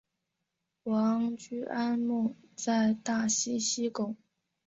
[0.85, 4.17] 王居安墓在大溪西贡。